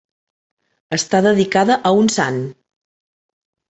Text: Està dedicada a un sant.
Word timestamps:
Està 0.99 1.21
dedicada 1.27 1.79
a 1.89 1.95
un 2.01 2.13
sant. 2.19 2.45